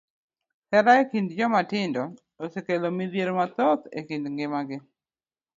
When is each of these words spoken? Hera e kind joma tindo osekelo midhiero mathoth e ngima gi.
Hera 0.73 0.93
e 1.01 1.03
kind 1.11 1.29
joma 1.39 1.61
tindo 1.71 2.03
osekelo 2.43 2.87
midhiero 2.97 3.31
mathoth 3.39 3.83
e 3.97 3.99
ngima 4.31 4.61
gi. 4.67 4.77